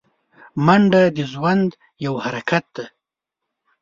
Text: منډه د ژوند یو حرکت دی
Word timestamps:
منډه 0.65 1.01
د 1.15 1.17
ژوند 1.31 1.69
یو 2.05 2.13
حرکت 2.23 2.65
دی 2.75 2.85